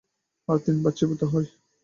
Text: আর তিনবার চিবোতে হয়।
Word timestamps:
আর 0.47 0.57
তিনবার 0.65 0.93
চিবোতে 0.97 1.25
হয়। 1.25 1.47